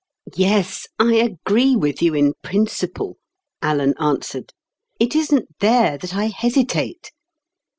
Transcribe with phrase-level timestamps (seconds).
[0.35, 3.19] "Yes, I agree with you in principle,"
[3.61, 4.51] Alan answered.
[4.99, 7.11] "It isn't there that I hesitate.